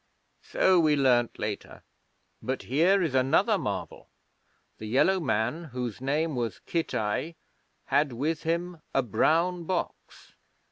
'So 0.41 0.79
we 0.79 0.95
learned 0.95 1.29
later. 1.37 1.83
But 2.41 2.63
here 2.63 3.03
is 3.03 3.13
another 3.13 3.59
marvel. 3.59 4.09
The 4.79 4.87
Yellow 4.87 5.19
Man, 5.19 5.65
whose 5.65 6.01
name 6.01 6.35
was 6.35 6.59
Kitai, 6.65 7.35
had 7.85 8.11
with 8.11 8.41
him 8.41 8.81
a 8.95 9.03
brown 9.03 9.65
box. 9.65 10.33